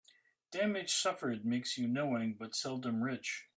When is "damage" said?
0.49-0.91